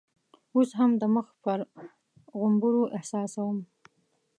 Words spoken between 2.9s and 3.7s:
احساسوم.